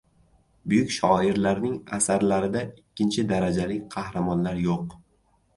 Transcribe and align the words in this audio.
Buyuk 0.71 0.93
shoirlarning 0.95 1.75
asarlarida 1.99 2.65
ikkinchi 2.71 3.27
darajali 3.33 3.79
qahramonlar 3.97 4.59
yo‘q. 4.65 4.99